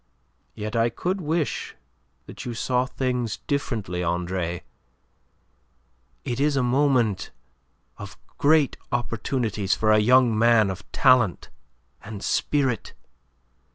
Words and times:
Yet 0.55 0.75
I 0.75 0.89
could 0.89 1.21
wish 1.21 1.75
that 2.25 2.43
you 2.43 2.55
saw 2.55 2.87
things 2.87 3.37
differently, 3.45 4.03
Andre. 4.03 4.63
It 6.25 6.39
is 6.39 6.55
a 6.55 6.63
moment 6.63 7.29
of 7.99 8.17
great 8.39 8.77
opportunities 8.91 9.75
for 9.75 9.91
a 9.91 9.99
young 9.99 10.35
man 10.35 10.71
of 10.71 10.91
talent 10.91 11.51
and 12.01 12.23
spirit. 12.23 12.95